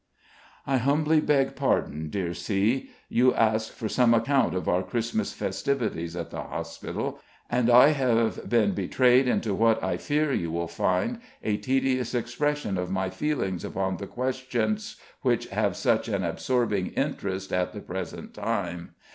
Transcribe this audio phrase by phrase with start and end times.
[0.65, 2.89] I humbly beg pardon, dear C.
[3.07, 7.19] You asked for some account of our Christmas festivities at the hospital,
[7.51, 12.79] and I have been betrayed into what, I fear you will find, a tedious expression
[12.79, 18.33] of my feelings upon the questions which have such an absorbing interest at the present
[18.33, 18.95] time.